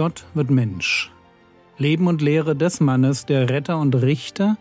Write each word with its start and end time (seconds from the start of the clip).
Gott 0.00 0.24
wird 0.32 0.50
Mensch. 0.50 1.12
Leben 1.76 2.06
und 2.06 2.22
Lehre 2.22 2.56
des 2.56 2.80
Mannes, 2.80 3.26
der 3.26 3.50
Retter 3.50 3.78
und 3.78 3.94
Richter, 3.94 4.56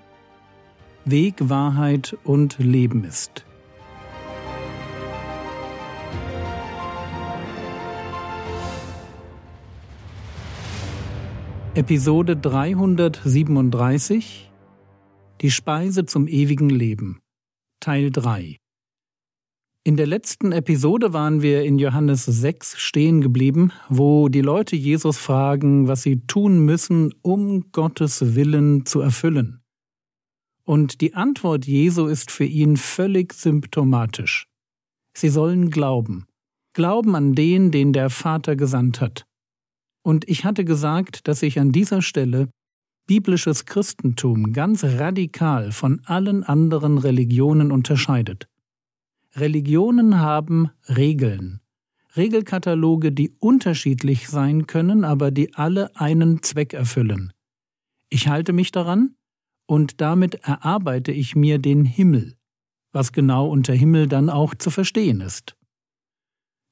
Weg, 1.05 1.35
Wahrheit 1.39 2.17
und 2.25 2.59
Leben 2.59 3.05
ist. 3.05 3.45
Episode 11.73 12.35
337 12.35 14.51
Die 15.39 15.51
Speise 15.51 16.05
zum 16.05 16.27
ewigen 16.27 16.69
Leben 16.69 17.21
Teil 17.79 18.11
3 18.11 18.57
in 19.85 19.95
der 19.95 20.07
letzten 20.07 20.51
Episode 20.51 21.13
waren 21.13 21.41
wir 21.41 21.63
in 21.63 21.79
Johannes 21.79 22.25
6 22.25 22.77
stehen 22.77 23.21
geblieben, 23.21 23.71
wo 23.87 24.27
die 24.27 24.41
Leute 24.41 24.75
Jesus 24.75 25.17
fragen, 25.17 25.87
was 25.87 26.03
sie 26.03 26.19
tun 26.27 26.59
müssen, 26.65 27.13
um 27.21 27.71
Gottes 27.71 28.35
Willen 28.35 28.85
zu 28.85 28.99
erfüllen. 28.99 29.61
Und 30.65 30.99
die 30.99 31.15
Antwort 31.15 31.65
Jesu 31.65 32.07
ist 32.07 32.29
für 32.29 32.43
ihn 32.43 32.75
völlig 32.75 33.33
symptomatisch. 33.33 34.47
Sie 35.15 35.29
sollen 35.29 35.69
glauben. 35.69 36.25
Glauben 36.73 37.15
an 37.15 37.33
den, 37.33 37.71
den 37.71 37.93
der 37.93 38.09
Vater 38.09 38.57
gesandt 38.57 38.99
hat. 38.99 39.25
Und 40.03 40.27
ich 40.27 40.43
hatte 40.43 40.65
gesagt, 40.65 41.27
dass 41.27 41.39
sich 41.39 41.57
an 41.57 41.71
dieser 41.71 42.01
Stelle 42.01 42.49
biblisches 43.07 43.65
Christentum 43.65 44.51
ganz 44.51 44.83
radikal 44.83 45.71
von 45.71 46.01
allen 46.03 46.43
anderen 46.43 46.97
Religionen 46.97 47.71
unterscheidet. 47.71 48.48
Religionen 49.39 50.19
haben 50.19 50.69
Regeln. 50.87 51.61
Regelkataloge, 52.17 53.11
die 53.11 53.35
unterschiedlich 53.39 54.27
sein 54.27 54.67
können, 54.67 55.03
aber 55.03 55.31
die 55.31 55.53
alle 55.53 55.95
einen 55.95 56.41
Zweck 56.41 56.73
erfüllen. 56.73 57.33
Ich 58.09 58.27
halte 58.27 58.53
mich 58.53 58.71
daran 58.71 59.15
und 59.67 60.01
damit 60.01 60.35
erarbeite 60.35 61.11
ich 61.11 61.35
mir 61.35 61.59
den 61.59 61.85
Himmel, 61.85 62.35
was 62.91 63.11
genau 63.11 63.47
unter 63.49 63.73
Himmel 63.73 64.07
dann 64.07 64.29
auch 64.29 64.55
zu 64.55 64.71
verstehen 64.71 65.21
ist. 65.21 65.55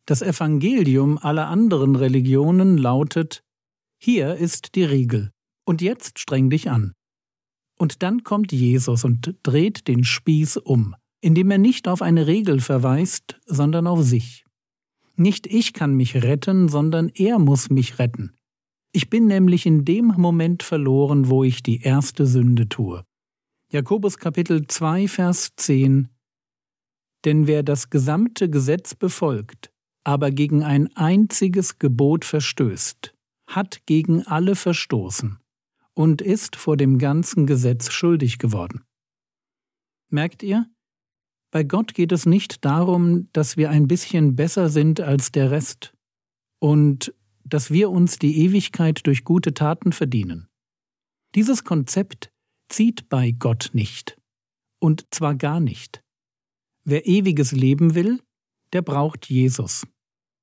Das 0.06 0.22
Evangelium 0.22 1.18
aller 1.18 1.48
anderen 1.48 1.96
Religionen 1.96 2.78
lautet 2.78 3.44
Hier 4.00 4.36
ist 4.36 4.76
die 4.76 4.86
Regel, 4.86 5.32
und 5.66 5.82
jetzt 5.82 6.18
streng 6.20 6.50
dich 6.50 6.70
an. 6.70 6.94
Und 7.78 8.02
dann 8.02 8.24
kommt 8.24 8.52
Jesus 8.52 9.04
und 9.04 9.36
dreht 9.44 9.88
den 9.88 10.04
Spieß 10.04 10.58
um 10.58 10.96
indem 11.28 11.52
er 11.52 11.58
nicht 11.58 11.90
auf 11.90 12.02
eine 12.02 12.26
Regel 12.26 12.62
verweist, 12.62 13.36
sondern 13.46 13.86
auf 13.86 14.02
sich. 14.02 14.46
Nicht 15.18 15.46
ich 15.46 15.74
kann 15.74 15.94
mich 15.94 16.16
retten, 16.16 16.70
sondern 16.70 17.10
er 17.10 17.38
muss 17.38 17.70
mich 17.70 18.00
retten. 18.00 18.38
Ich 18.94 19.10
bin 19.10 19.28
nämlich 19.28 19.66
in 19.66 19.84
dem 19.84 20.06
Moment 20.16 20.64
verloren, 20.64 21.28
wo 21.28 21.44
ich 21.44 21.62
die 21.62 21.82
erste 21.82 22.26
Sünde 22.26 22.70
tue. 22.70 23.04
Jakobus 23.74 24.20
Kapitel 24.20 24.68
2, 24.68 25.10
Vers 25.10 25.50
10 25.58 26.08
Denn 27.26 27.46
wer 27.46 27.62
das 27.62 27.90
gesamte 27.90 28.50
Gesetz 28.50 28.96
befolgt, 28.96 29.70
aber 30.06 30.32
gegen 30.32 30.64
ein 30.64 30.96
einziges 30.96 31.78
Gebot 31.78 32.24
verstößt, 32.24 33.14
hat 33.48 33.86
gegen 33.86 34.26
alle 34.26 34.56
verstoßen 34.56 35.40
und 35.94 36.22
ist 36.22 36.56
vor 36.56 36.78
dem 36.78 36.98
ganzen 36.98 37.46
Gesetz 37.46 37.92
schuldig 37.92 38.38
geworden. 38.38 38.86
Merkt 40.10 40.42
ihr? 40.42 40.70
Bei 41.52 41.64
Gott 41.64 41.94
geht 41.94 42.12
es 42.12 42.26
nicht 42.26 42.66
darum, 42.66 43.30
dass 43.32 43.56
wir 43.56 43.70
ein 43.70 43.88
bisschen 43.88 44.36
besser 44.36 44.70
sind 44.70 45.00
als 45.00 45.32
der 45.32 45.50
Rest 45.50 45.94
und 46.60 47.14
dass 47.46 47.72
wir 47.72 47.90
uns 47.90 48.20
die 48.20 48.40
Ewigkeit 48.40 49.08
durch 49.08 49.24
gute 49.24 49.54
Taten 49.54 49.94
verdienen. 49.94 50.48
Dieses 51.36 51.64
Konzept 51.64 52.32
zieht 52.68 53.08
bei 53.08 53.32
Gott 53.32 53.70
nicht. 53.72 54.18
Und 54.80 55.06
zwar 55.12 55.36
gar 55.36 55.60
nicht. 55.60 56.04
Wer 56.84 57.08
ewiges 57.08 57.54
Leben 57.54 57.96
will, 57.96 58.20
der 58.74 58.82
braucht 58.82 59.30
Jesus. 59.30 59.88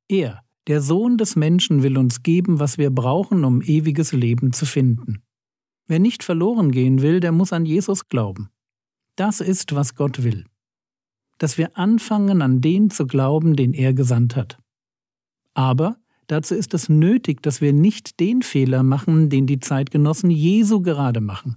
Er, 0.09 0.43
der 0.67 0.81
Sohn 0.81 1.19
des 1.19 1.37
Menschen, 1.37 1.83
will 1.83 1.99
uns 1.99 2.23
geben, 2.23 2.59
was 2.59 2.78
wir 2.78 2.91
brauchen, 2.91 3.45
um 3.45 3.61
ewiges 3.61 4.12
Leben 4.12 4.55
zu 4.55 4.65
finden. 4.65 5.23
Wer 5.87 5.99
nicht 5.99 6.25
verloren 6.25 6.73
gehen 6.73 7.03
will, 7.03 7.21
der 7.21 7.33
muss 7.33 7.53
an 7.53 7.67
Jesus 7.67 8.09
glauben. 8.09 8.49
Das 9.17 9.41
ist, 9.41 9.75
was 9.75 9.95
Gott 9.95 10.23
will 10.23 10.47
dass 11.39 11.59
wir 11.59 11.77
anfangen, 11.77 12.43
an 12.43 12.61
den 12.61 12.91
zu 12.91 13.06
glauben, 13.06 13.56
den 13.56 13.72
er 13.72 13.93
gesandt 13.93 14.37
hat. 14.37 14.59
Aber 15.55 15.97
dazu 16.27 16.55
ist 16.55 16.75
es 16.75 16.89
nötig, 16.89 17.43
dass 17.43 17.61
wir 17.61 17.72
nicht 17.72 18.21
den 18.21 18.43
Fehler 18.43 18.83
machen, 18.83 19.31
den 19.31 19.47
die 19.47 19.61
Zeitgenossen 19.61 20.31
Jesu 20.31 20.83
gerade 20.83 21.21
machen. 21.21 21.56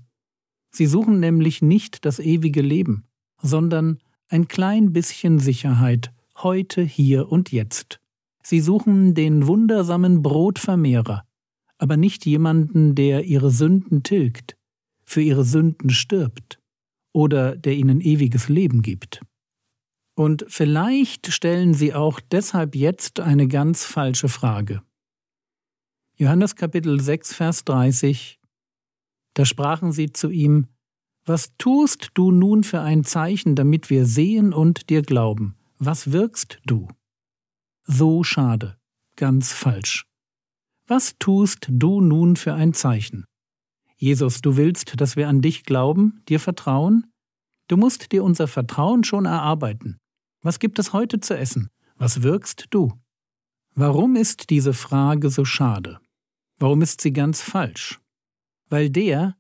Sie 0.72 0.86
suchen 0.86 1.20
nämlich 1.20 1.62
nicht 1.62 2.06
das 2.06 2.20
ewige 2.20 2.62
Leben, 2.62 3.06
sondern 3.42 4.00
ein 4.30 4.48
klein 4.48 4.94
bisschen 4.94 5.40
Sicherheit 5.40 6.12
heute, 6.38 6.84
hier 6.84 7.32
und 7.32 7.52
jetzt. 7.52 8.00
Sie 8.44 8.60
suchen 8.60 9.14
den 9.14 9.48
wundersamen 9.48 10.22
Brotvermehrer, 10.22 11.24
aber 11.78 11.98
nicht 11.98 12.26
jemanden, 12.26 12.96
der 12.96 13.26
ihre 13.26 13.52
Sünden 13.52 14.04
tilgt, 14.04 14.56
für 15.04 15.22
ihre 15.22 15.44
Sünden 15.44 15.90
stirbt 15.90 16.60
oder 17.14 17.56
der 17.56 17.76
ihnen 17.76 18.02
ewiges 18.02 18.50
Leben 18.50 18.82
gibt. 18.82 19.22
Und 20.18 20.46
vielleicht 20.48 21.32
stellen 21.32 21.76
Sie 21.76 21.94
auch 21.94 22.20
deshalb 22.20 22.76
jetzt 22.76 23.20
eine 23.20 23.48
ganz 23.48 23.86
falsche 23.86 24.30
Frage. 24.30 24.82
Johannes 26.16 26.56
Kapitel 26.56 27.00
6, 27.00 27.36
Vers 27.36 27.66
30 27.66 28.40
Da 29.36 29.46
sprachen 29.46 29.92
sie 29.92 30.12
zu 30.12 30.32
ihm, 30.32 30.66
Was 31.24 31.56
tust 31.60 32.10
du 32.16 32.32
nun 32.32 32.64
für 32.64 32.82
ein 32.82 33.04
Zeichen, 33.04 33.56
damit 33.56 33.92
wir 33.92 34.08
sehen 34.08 34.54
und 34.54 34.90
dir 34.90 35.04
glauben? 35.04 35.56
Was 35.78 36.12
wirkst 36.12 36.58
du? 36.66 36.88
So 37.84 38.24
schade, 38.24 38.76
ganz 39.18 39.54
falsch. 39.54 40.08
Was 40.88 41.20
tust 41.20 41.68
du 41.70 42.02
nun 42.02 42.38
für 42.38 42.56
ein 42.56 42.74
Zeichen? 42.74 43.26
Jesus, 43.98 44.42
du 44.42 44.58
willst, 44.58 45.00
dass 45.00 45.16
wir 45.16 45.28
an 45.28 45.44
dich 45.44 45.64
glauben, 45.64 46.24
dir 46.28 46.40
vertrauen? 46.40 47.06
Du 47.68 47.78
musst 47.78 48.12
dir 48.12 48.24
unser 48.24 48.48
Vertrauen 48.48 49.04
schon 49.04 49.26
erarbeiten. 49.26 50.00
Was 50.42 50.60
gibt 50.60 50.80
es 50.80 50.94
heute 50.94 51.20
zu 51.20 51.38
essen? 51.38 51.70
Was 51.96 52.24
wirkst 52.24 52.68
du? 52.70 52.94
Warum 53.74 54.16
ist 54.16 54.50
diese 54.50 54.74
Frage 54.74 55.30
so 55.30 55.46
schade? 55.46 56.00
Warum 56.58 56.82
ist 56.82 57.02
sie 57.02 57.14
ganz 57.14 57.42
falsch? 57.42 58.00
Weil 58.70 58.90
der, 58.90 59.36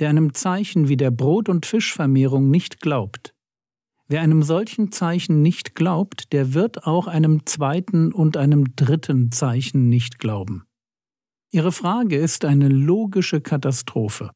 der 0.00 0.10
einem 0.10 0.34
Zeichen 0.34 0.88
wie 0.88 0.96
der 0.96 1.10
Brot- 1.10 1.48
und 1.48 1.66
Fischvermehrung 1.66 2.50
nicht 2.50 2.80
glaubt, 2.80 3.34
wer 4.08 4.20
einem 4.20 4.42
solchen 4.42 4.92
Zeichen 4.92 5.42
nicht 5.42 5.74
glaubt, 5.74 6.32
der 6.32 6.54
wird 6.54 6.86
auch 6.86 7.06
einem 7.06 7.44
zweiten 7.46 8.12
und 8.12 8.36
einem 8.36 8.76
dritten 8.76 9.30
Zeichen 9.32 9.88
nicht 9.88 10.18
glauben. 10.18 10.64
Ihre 11.50 11.72
Frage 11.72 12.16
ist 12.16 12.44
eine 12.44 12.68
logische 12.68 13.40
Katastrophe. 13.40 14.30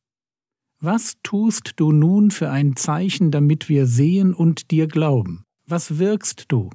Was 0.81 1.17
tust 1.23 1.75
du 1.77 1.93
nun 1.93 2.31
für 2.31 2.51
ein 2.51 2.77
Zeichen, 2.77 3.31
damit 3.31 3.69
wir 3.69 3.87
sehen 3.87 4.33
und 4.33 4.71
dir 4.71 4.87
glauben? 4.87 5.45
Was 5.71 6.01
wirkst 6.01 6.47
du? 6.49 6.71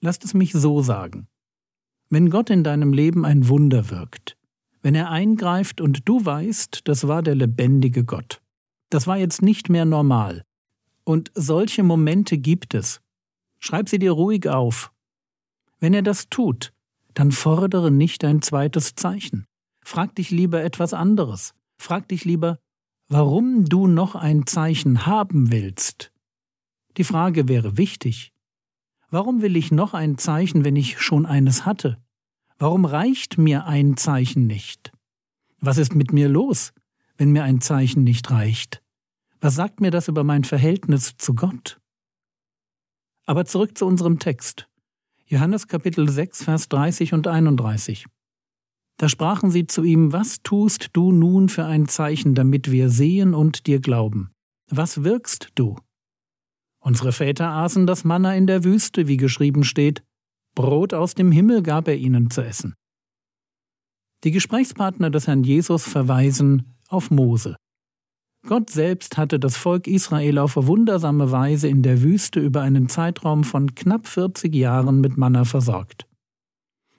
Lasst 0.00 0.24
es 0.24 0.32
mich 0.32 0.52
so 0.52 0.82
sagen. 0.82 1.26
Wenn 2.10 2.30
Gott 2.30 2.48
in 2.48 2.62
deinem 2.62 2.92
Leben 2.92 3.24
ein 3.24 3.48
Wunder 3.48 3.90
wirkt, 3.90 4.36
wenn 4.82 4.94
er 4.94 5.10
eingreift 5.10 5.80
und 5.80 6.08
du 6.08 6.24
weißt, 6.24 6.82
das 6.84 7.08
war 7.08 7.24
der 7.24 7.34
lebendige 7.34 8.04
Gott, 8.04 8.40
das 8.88 9.08
war 9.08 9.16
jetzt 9.16 9.42
nicht 9.42 9.68
mehr 9.68 9.84
normal. 9.84 10.44
Und 11.02 11.32
solche 11.34 11.82
Momente 11.82 12.38
gibt 12.38 12.74
es. 12.74 13.00
Schreib 13.58 13.88
sie 13.88 13.98
dir 13.98 14.12
ruhig 14.12 14.48
auf. 14.48 14.92
Wenn 15.80 15.92
er 15.92 16.02
das 16.02 16.28
tut, 16.28 16.72
dann 17.14 17.32
fordere 17.32 17.90
nicht 17.90 18.22
ein 18.22 18.42
zweites 18.42 18.94
Zeichen. 18.94 19.44
Frag 19.84 20.14
dich 20.14 20.30
lieber 20.30 20.62
etwas 20.62 20.94
anderes. 20.94 21.52
Frag 21.78 22.06
dich 22.06 22.24
lieber, 22.24 22.60
warum 23.08 23.64
du 23.64 23.88
noch 23.88 24.14
ein 24.14 24.46
Zeichen 24.46 25.04
haben 25.04 25.50
willst. 25.50 26.12
Die 26.98 27.04
Frage 27.04 27.46
wäre 27.46 27.76
wichtig. 27.76 28.32
Warum 29.08 29.40
will 29.40 29.56
ich 29.56 29.70
noch 29.70 29.94
ein 29.94 30.18
Zeichen, 30.18 30.64
wenn 30.64 30.74
ich 30.74 31.00
schon 31.00 31.26
eines 31.26 31.64
hatte? 31.64 31.96
Warum 32.58 32.84
reicht 32.84 33.38
mir 33.38 33.66
ein 33.66 33.96
Zeichen 33.96 34.48
nicht? 34.48 34.90
Was 35.60 35.78
ist 35.78 35.94
mit 35.94 36.12
mir 36.12 36.28
los, 36.28 36.72
wenn 37.16 37.30
mir 37.30 37.44
ein 37.44 37.60
Zeichen 37.60 38.02
nicht 38.02 38.32
reicht? 38.32 38.82
Was 39.40 39.54
sagt 39.54 39.80
mir 39.80 39.92
das 39.92 40.08
über 40.08 40.24
mein 40.24 40.42
Verhältnis 40.42 41.16
zu 41.16 41.34
Gott? 41.34 41.80
Aber 43.26 43.44
zurück 43.44 43.78
zu 43.78 43.86
unserem 43.86 44.18
Text. 44.18 44.68
Johannes 45.26 45.68
Kapitel 45.68 46.08
6, 46.08 46.42
Vers 46.42 46.68
30 46.68 47.12
und 47.12 47.28
31. 47.28 48.06
Da 48.96 49.08
sprachen 49.08 49.52
sie 49.52 49.68
zu 49.68 49.84
ihm, 49.84 50.12
Was 50.12 50.42
tust 50.42 50.90
du 50.94 51.12
nun 51.12 51.48
für 51.48 51.64
ein 51.64 51.86
Zeichen, 51.86 52.34
damit 52.34 52.72
wir 52.72 52.90
sehen 52.90 53.34
und 53.34 53.68
dir 53.68 53.78
glauben? 53.78 54.32
Was 54.68 55.04
wirkst 55.04 55.50
du? 55.54 55.76
Unsere 56.88 57.12
Väter 57.12 57.50
aßen 57.50 57.86
das 57.86 58.04
Manna 58.04 58.34
in 58.34 58.46
der 58.46 58.64
Wüste, 58.64 59.08
wie 59.08 59.18
geschrieben 59.18 59.62
steht, 59.62 60.02
Brot 60.54 60.94
aus 60.94 61.14
dem 61.14 61.30
Himmel 61.30 61.62
gab 61.62 61.86
er 61.86 61.98
ihnen 61.98 62.30
zu 62.30 62.40
essen. 62.40 62.72
Die 64.24 64.30
Gesprächspartner 64.30 65.10
des 65.10 65.26
Herrn 65.26 65.44
Jesus 65.44 65.84
verweisen 65.84 66.78
auf 66.88 67.10
Mose. 67.10 67.56
Gott 68.46 68.70
selbst 68.70 69.18
hatte 69.18 69.38
das 69.38 69.58
Volk 69.58 69.86
Israel 69.86 70.38
auf 70.38 70.56
wundersame 70.56 71.30
Weise 71.30 71.68
in 71.68 71.82
der 71.82 72.00
Wüste 72.00 72.40
über 72.40 72.62
einen 72.62 72.88
Zeitraum 72.88 73.44
von 73.44 73.74
knapp 73.74 74.06
40 74.06 74.54
Jahren 74.54 75.02
mit 75.02 75.18
Manna 75.18 75.44
versorgt. 75.44 76.06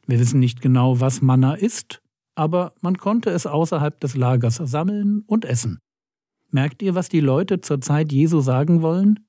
Wir 0.06 0.20
wissen 0.20 0.40
nicht 0.40 0.62
genau, 0.62 1.00
was 1.00 1.24
Manna 1.24 1.56
ist, 1.56 2.00
aber 2.36 2.76
man 2.82 3.00
konnte 3.00 3.32
es 3.32 3.48
außerhalb 3.48 4.00
des 4.00 4.16
Lagers 4.16 4.58
sammeln 4.58 5.24
und 5.26 5.46
essen. 5.46 5.80
Merkt 6.52 6.84
ihr, 6.84 6.94
was 6.94 7.10
die 7.10 7.22
Leute 7.22 7.62
zur 7.62 7.82
Zeit 7.82 8.12
Jesu 8.12 8.40
sagen 8.40 8.84
wollen? 8.84 9.26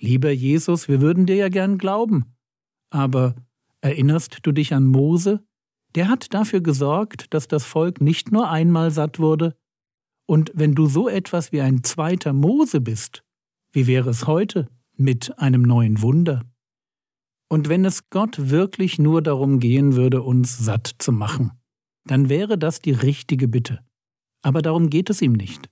Lieber 0.00 0.30
Jesus, 0.30 0.88
wir 0.88 1.00
würden 1.00 1.26
dir 1.26 1.36
ja 1.36 1.48
gern 1.48 1.78
glauben. 1.78 2.34
Aber 2.90 3.36
erinnerst 3.80 4.40
du 4.42 4.52
dich 4.52 4.74
an 4.74 4.86
Mose? 4.86 5.44
Der 5.94 6.08
hat 6.08 6.34
dafür 6.34 6.60
gesorgt, 6.60 7.32
dass 7.34 7.46
das 7.46 7.64
Volk 7.64 8.00
nicht 8.00 8.32
nur 8.32 8.50
einmal 8.50 8.90
satt 8.90 9.18
wurde, 9.18 9.54
und 10.30 10.52
wenn 10.54 10.76
du 10.76 10.86
so 10.86 11.08
etwas 11.08 11.50
wie 11.50 11.60
ein 11.60 11.82
zweiter 11.82 12.32
Mose 12.32 12.80
bist, 12.80 13.24
wie 13.72 13.88
wäre 13.88 14.10
es 14.10 14.28
heute 14.28 14.68
mit 14.96 15.36
einem 15.40 15.62
neuen 15.62 16.02
Wunder? 16.02 16.44
Und 17.48 17.68
wenn 17.68 17.84
es 17.84 18.10
Gott 18.10 18.48
wirklich 18.48 19.00
nur 19.00 19.22
darum 19.22 19.58
gehen 19.58 19.96
würde, 19.96 20.22
uns 20.22 20.56
satt 20.56 20.94
zu 20.98 21.10
machen, 21.10 21.50
dann 22.04 22.28
wäre 22.28 22.58
das 22.58 22.80
die 22.80 22.92
richtige 22.92 23.48
Bitte. 23.48 23.80
Aber 24.40 24.62
darum 24.62 24.88
geht 24.88 25.10
es 25.10 25.20
ihm 25.20 25.32
nicht. 25.32 25.68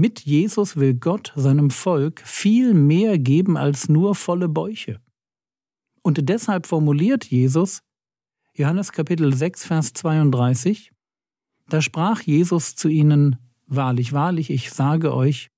Mit 0.00 0.20
Jesus 0.20 0.76
will 0.76 0.94
Gott 0.94 1.30
seinem 1.36 1.68
Volk 1.68 2.22
viel 2.24 2.72
mehr 2.72 3.18
geben 3.18 3.58
als 3.58 3.90
nur 3.90 4.14
volle 4.14 4.48
Bäuche. 4.48 4.98
Und 6.00 6.30
deshalb 6.30 6.66
formuliert 6.66 7.26
Jesus 7.26 7.82
Johannes 8.54 8.92
Kapitel 8.92 9.34
6, 9.34 9.66
Vers 9.66 9.92
32 9.92 10.90
da 11.68 11.82
sprach 11.82 12.22
Jesus 12.22 12.74
zu 12.76 12.88
ihnen, 12.88 13.36
Wahrlich, 13.66 14.14
wahrlich, 14.14 14.48
ich 14.48 14.72
sage 14.72 15.14
euch, 15.14 15.50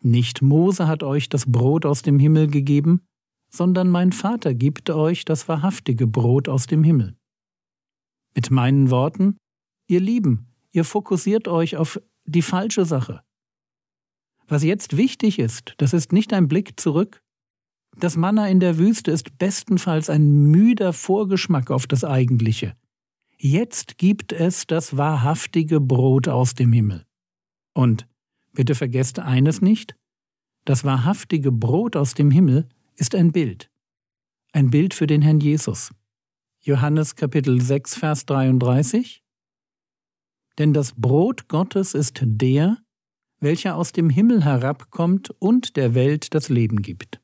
nicht 0.00 0.40
Mose 0.40 0.86
hat 0.86 1.02
euch 1.02 1.28
das 1.28 1.50
Brot 1.50 1.84
aus 1.84 2.02
dem 2.02 2.20
Himmel 2.20 2.46
gegeben, 2.46 3.02
sondern 3.50 3.90
mein 3.90 4.12
Vater 4.12 4.54
gibt 4.54 4.88
euch 4.88 5.24
das 5.24 5.48
wahrhaftige 5.48 6.06
Brot 6.06 6.48
aus 6.48 6.68
dem 6.68 6.84
Himmel. 6.84 7.16
Mit 8.36 8.52
meinen 8.52 8.90
Worten, 8.90 9.36
ihr 9.88 10.00
Lieben, 10.00 10.46
ihr 10.70 10.84
fokussiert 10.84 11.48
euch 11.48 11.76
auf 11.76 12.00
die 12.24 12.40
falsche 12.40 12.86
Sache. 12.86 13.22
Was 14.50 14.64
jetzt 14.64 14.96
wichtig 14.96 15.38
ist, 15.38 15.74
das 15.78 15.92
ist 15.92 16.12
nicht 16.12 16.32
ein 16.32 16.48
Blick 16.48 16.80
zurück. 16.80 17.22
Das 17.96 18.16
Manna 18.16 18.48
in 18.48 18.58
der 18.58 18.78
Wüste 18.78 19.12
ist 19.12 19.38
bestenfalls 19.38 20.10
ein 20.10 20.50
müder 20.50 20.92
Vorgeschmack 20.92 21.70
auf 21.70 21.86
das 21.86 22.02
Eigentliche. 22.02 22.74
Jetzt 23.38 23.96
gibt 23.96 24.32
es 24.32 24.66
das 24.66 24.96
wahrhaftige 24.96 25.80
Brot 25.80 26.26
aus 26.26 26.54
dem 26.54 26.72
Himmel. 26.72 27.06
Und 27.74 28.08
bitte 28.52 28.74
vergesst 28.74 29.20
eines 29.20 29.62
nicht, 29.62 29.94
das 30.64 30.82
wahrhaftige 30.82 31.52
Brot 31.52 31.94
aus 31.94 32.14
dem 32.14 32.32
Himmel 32.32 32.68
ist 32.96 33.14
ein 33.14 33.30
Bild. 33.30 33.70
Ein 34.52 34.70
Bild 34.70 34.94
für 34.94 35.06
den 35.06 35.22
Herrn 35.22 35.38
Jesus. 35.38 35.94
Johannes 36.60 37.14
Kapitel 37.14 37.60
6, 37.60 37.94
Vers 37.94 38.26
33. 38.26 39.22
Denn 40.58 40.72
das 40.72 40.92
Brot 40.96 41.46
Gottes 41.46 41.94
ist 41.94 42.18
der, 42.24 42.78
welcher 43.40 43.76
aus 43.76 43.92
dem 43.92 44.10
Himmel 44.10 44.44
herabkommt 44.44 45.30
und 45.38 45.76
der 45.76 45.94
Welt 45.94 46.34
das 46.34 46.48
Leben 46.48 46.82
gibt. 46.82 47.20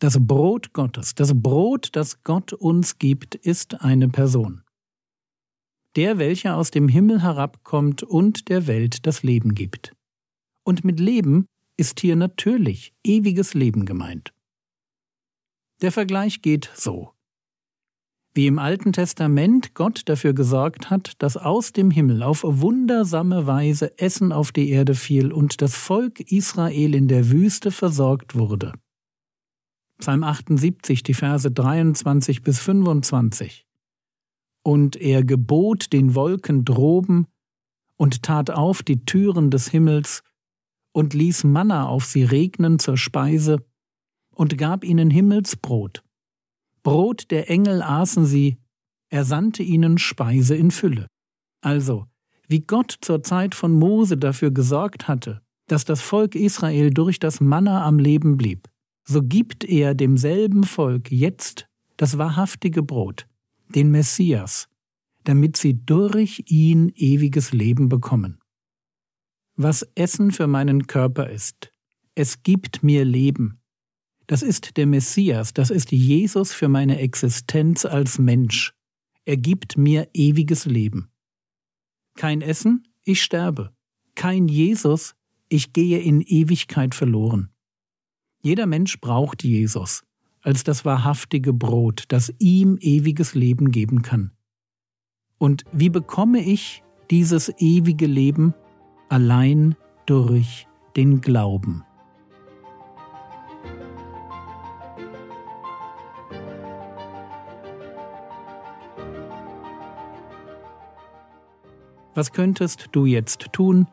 Das 0.00 0.18
Brot 0.20 0.72
Gottes, 0.72 1.14
das 1.14 1.32
Brot, 1.34 1.90
das 1.92 2.22
Gott 2.24 2.52
uns 2.52 2.98
gibt, 2.98 3.34
ist 3.34 3.80
eine 3.80 4.08
Person 4.08 4.64
der 5.96 6.18
welcher 6.18 6.56
aus 6.56 6.70
dem 6.70 6.88
Himmel 6.88 7.22
herabkommt 7.22 8.02
und 8.02 8.48
der 8.48 8.66
Welt 8.66 9.06
das 9.06 9.22
Leben 9.22 9.54
gibt. 9.54 9.94
Und 10.64 10.84
mit 10.84 10.98
Leben 10.98 11.46
ist 11.76 12.00
hier 12.00 12.16
natürlich 12.16 12.92
ewiges 13.04 13.54
Leben 13.54 13.84
gemeint. 13.84 14.32
Der 15.82 15.92
Vergleich 15.92 16.42
geht 16.42 16.70
so. 16.74 17.13
Wie 18.36 18.48
im 18.48 18.58
Alten 18.58 18.92
Testament 18.92 19.74
Gott 19.74 20.02
dafür 20.06 20.34
gesorgt 20.34 20.90
hat, 20.90 21.22
dass 21.22 21.36
aus 21.36 21.72
dem 21.72 21.92
Himmel 21.92 22.24
auf 22.24 22.42
wundersame 22.44 23.46
Weise 23.46 23.96
Essen 23.96 24.32
auf 24.32 24.50
die 24.50 24.70
Erde 24.70 24.96
fiel 24.96 25.32
und 25.32 25.62
das 25.62 25.76
Volk 25.76 26.18
Israel 26.32 26.96
in 26.96 27.06
der 27.06 27.30
Wüste 27.30 27.70
versorgt 27.70 28.34
wurde. 28.34 28.72
Psalm 29.98 30.24
78, 30.24 31.04
die 31.04 31.14
Verse 31.14 31.48
23 31.48 32.42
bis 32.42 32.58
25. 32.58 33.68
Und 34.64 34.96
er 34.96 35.22
gebot 35.22 35.92
den 35.92 36.16
Wolken 36.16 36.64
droben 36.64 37.28
und 37.96 38.24
tat 38.24 38.50
auf 38.50 38.82
die 38.82 39.04
Türen 39.04 39.52
des 39.52 39.68
Himmels 39.68 40.24
und 40.92 41.14
ließ 41.14 41.44
Manna 41.44 41.86
auf 41.86 42.04
sie 42.04 42.24
regnen 42.24 42.80
zur 42.80 42.96
Speise 42.96 43.64
und 44.34 44.58
gab 44.58 44.82
ihnen 44.84 45.10
Himmelsbrot. 45.10 46.03
Brot 46.84 47.32
der 47.32 47.50
Engel 47.50 47.82
aßen 47.82 48.26
sie, 48.26 48.58
er 49.08 49.24
sandte 49.24 49.64
ihnen 49.64 49.98
Speise 49.98 50.54
in 50.54 50.70
Fülle. 50.70 51.08
Also, 51.60 52.06
wie 52.46 52.60
Gott 52.60 52.96
zur 53.00 53.22
Zeit 53.22 53.54
von 53.54 53.72
Mose 53.72 54.16
dafür 54.16 54.50
gesorgt 54.50 55.08
hatte, 55.08 55.40
dass 55.66 55.84
das 55.84 56.02
Volk 56.02 56.34
Israel 56.34 56.90
durch 56.90 57.18
das 57.18 57.40
Manna 57.40 57.84
am 57.84 57.98
Leben 57.98 58.36
blieb, 58.36 58.68
so 59.02 59.22
gibt 59.22 59.64
er 59.64 59.94
demselben 59.94 60.64
Volk 60.64 61.10
jetzt 61.10 61.66
das 61.96 62.18
wahrhaftige 62.18 62.82
Brot, 62.82 63.26
den 63.68 63.90
Messias, 63.90 64.68
damit 65.24 65.56
sie 65.56 65.84
durch 65.84 66.44
ihn 66.48 66.92
ewiges 66.96 67.52
Leben 67.52 67.88
bekommen. 67.88 68.40
Was 69.56 69.88
Essen 69.94 70.32
für 70.32 70.46
meinen 70.46 70.86
Körper 70.86 71.30
ist, 71.30 71.70
es 72.14 72.42
gibt 72.42 72.82
mir 72.82 73.04
Leben. 73.04 73.60
Das 74.26 74.42
ist 74.42 74.76
der 74.76 74.86
Messias, 74.86 75.52
das 75.52 75.70
ist 75.70 75.92
Jesus 75.92 76.52
für 76.52 76.68
meine 76.68 76.98
Existenz 76.98 77.84
als 77.84 78.18
Mensch. 78.18 78.74
Er 79.24 79.36
gibt 79.36 79.76
mir 79.76 80.08
ewiges 80.14 80.66
Leben. 80.66 81.10
Kein 82.16 82.40
Essen, 82.40 82.86
ich 83.04 83.22
sterbe. 83.22 83.74
Kein 84.14 84.48
Jesus, 84.48 85.14
ich 85.48 85.72
gehe 85.72 85.98
in 85.98 86.20
Ewigkeit 86.20 86.94
verloren. 86.94 87.50
Jeder 88.42 88.66
Mensch 88.66 89.00
braucht 89.00 89.42
Jesus 89.42 90.02
als 90.44 90.62
das 90.62 90.84
wahrhaftige 90.84 91.52
Brot, 91.52 92.04
das 92.08 92.32
ihm 92.38 92.76
ewiges 92.80 93.34
Leben 93.34 93.70
geben 93.70 94.02
kann. 94.02 94.30
Und 95.38 95.64
wie 95.72 95.88
bekomme 95.88 96.40
ich 96.44 96.82
dieses 97.10 97.52
ewige 97.58 98.06
Leben? 98.06 98.54
Allein 99.08 99.74
durch 100.06 100.66
den 100.96 101.20
Glauben. 101.20 101.84
Was 112.14 112.32
könntest 112.32 112.88
du 112.92 113.06
jetzt 113.06 113.52
tun? 113.52 113.86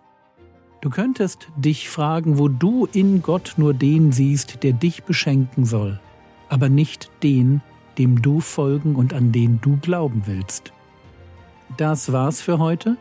Du 0.82 0.90
könntest 0.90 1.48
dich 1.58 1.90
fragen, 1.90 2.40
wo 2.40 2.48
du 2.48 2.88
in 2.92 3.22
Gott 3.22 3.54
nur 3.58 3.74
den 3.74 4.12
siehst, 4.12 4.63
der 4.63 4.74
dich 4.74 5.04
beschenken 5.04 5.66
soll 5.66 6.00
aber 6.51 6.68
nicht 6.68 7.10
den, 7.24 7.62
dem 7.98 8.22
du 8.22 8.42
folgen 8.42 8.96
und 8.96 9.13
an 9.13 9.32
den 9.32 9.62
du 9.62 9.78
glauben 9.78 10.24
willst. 10.25 10.74
Das 11.78 12.12
war's 12.12 12.42
für 12.42 12.60
heute. 12.60 12.98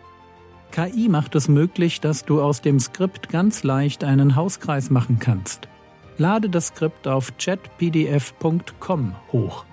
KI 0.71 1.09
macht 1.09 1.35
es 1.35 1.49
möglich, 1.49 2.01
dass 2.01 2.25
du 2.25 2.41
aus 2.41 2.61
dem 2.61 2.79
Skript 2.79 3.29
ganz 3.29 3.65
leicht 3.65 4.05
einen 4.05 4.37
Hauskreis 4.37 4.89
machen 4.89 5.19
kannst. 5.19 5.69
Lade 6.17 6.49
das 6.49 6.69
Skript 6.69 7.09
auf 7.09 7.37
chatpdf.com 7.39 9.17
hoch 9.33 9.65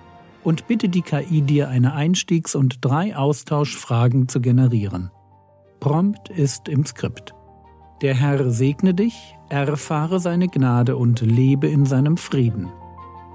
und 0.42 0.66
bitte 0.66 0.88
die 0.88 1.02
KI 1.02 1.42
dir 1.42 1.68
eine 1.68 1.94
Einstiegs- 1.94 2.56
und 2.56 2.84
drei 2.84 3.14
Austauschfragen 3.16 4.26
zu 4.26 4.40
generieren. 4.40 5.12
Prompt 5.80 6.28
ist 6.28 6.68
im 6.68 6.84
Skript. 6.84 7.34
Der 8.02 8.14
Herr 8.14 8.50
segne 8.50 8.94
dich, 8.94 9.36
erfahre 9.48 10.20
seine 10.20 10.48
Gnade 10.48 10.96
und 10.96 11.20
lebe 11.20 11.68
in 11.68 11.84
seinem 11.84 12.16
Frieden. 12.16 12.68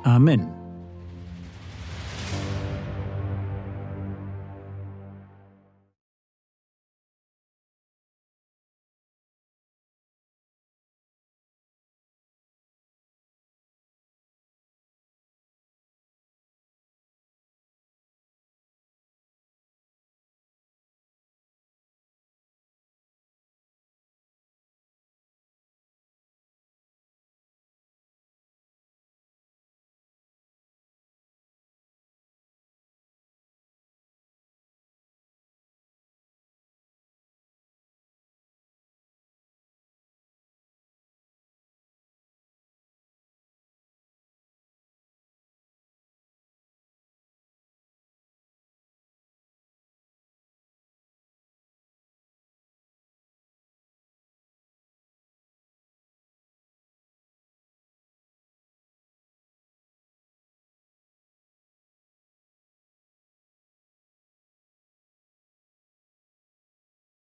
Amen. 0.03 0.62